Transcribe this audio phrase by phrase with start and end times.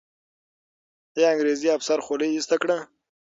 [1.15, 2.77] آیا انګریزي افسر خولۍ ایسته کړه؟